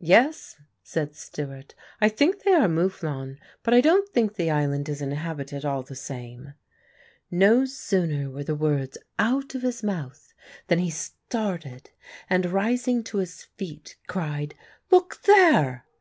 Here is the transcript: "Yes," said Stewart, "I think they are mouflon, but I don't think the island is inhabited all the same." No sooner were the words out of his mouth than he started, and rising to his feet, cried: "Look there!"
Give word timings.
"Yes," 0.00 0.56
said 0.82 1.14
Stewart, 1.14 1.76
"I 2.00 2.08
think 2.08 2.42
they 2.42 2.52
are 2.52 2.66
mouflon, 2.66 3.38
but 3.62 3.72
I 3.74 3.80
don't 3.80 4.08
think 4.08 4.34
the 4.34 4.50
island 4.50 4.88
is 4.88 5.00
inhabited 5.00 5.64
all 5.64 5.84
the 5.84 5.94
same." 5.94 6.54
No 7.30 7.64
sooner 7.64 8.28
were 8.28 8.42
the 8.42 8.56
words 8.56 8.98
out 9.20 9.54
of 9.54 9.62
his 9.62 9.84
mouth 9.84 10.34
than 10.66 10.80
he 10.80 10.90
started, 10.90 11.90
and 12.28 12.46
rising 12.46 13.04
to 13.04 13.18
his 13.18 13.44
feet, 13.56 13.96
cried: 14.08 14.56
"Look 14.90 15.22
there!" 15.22 15.84